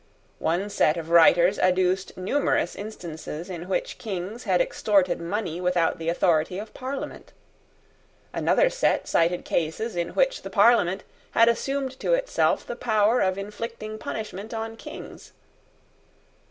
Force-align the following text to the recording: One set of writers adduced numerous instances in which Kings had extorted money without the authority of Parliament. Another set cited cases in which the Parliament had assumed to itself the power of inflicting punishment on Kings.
One 0.39 0.67
set 0.71 0.97
of 0.97 1.11
writers 1.11 1.59
adduced 1.59 2.17
numerous 2.17 2.73
instances 2.75 3.51
in 3.51 3.69
which 3.69 3.99
Kings 3.99 4.45
had 4.45 4.59
extorted 4.59 5.19
money 5.21 5.61
without 5.61 5.99
the 5.99 6.09
authority 6.09 6.57
of 6.57 6.73
Parliament. 6.73 7.33
Another 8.33 8.67
set 8.67 9.07
cited 9.07 9.45
cases 9.45 9.95
in 9.95 10.15
which 10.15 10.41
the 10.41 10.49
Parliament 10.49 11.03
had 11.33 11.47
assumed 11.47 11.99
to 11.99 12.13
itself 12.15 12.65
the 12.65 12.75
power 12.75 13.19
of 13.21 13.37
inflicting 13.37 13.99
punishment 13.99 14.55
on 14.55 14.75
Kings. 14.75 15.33